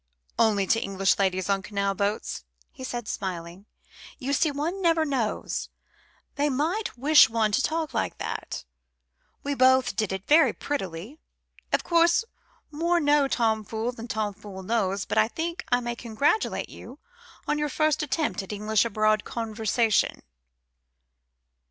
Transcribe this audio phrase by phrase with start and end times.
[0.39, 2.43] "Only to English ladies on canal boats,"
[2.83, 3.67] said he, smiling.
[4.17, 5.69] "You see, one never knows.
[6.37, 8.65] They might wish one to talk like that.
[9.43, 11.19] We both did it very prettily.
[11.71, 12.25] Of course,
[12.71, 16.97] more know Tom Fool than Tom Fool knows, but I think I may congratulate you
[17.47, 20.23] on your first attempt at the English abroad conversation."